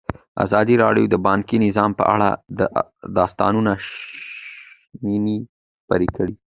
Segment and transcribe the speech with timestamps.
[0.45, 2.29] ازادي راډیو د بانکي نظام په اړه
[3.15, 5.37] د استادانو شننې
[5.83, 6.35] خپرې کړي.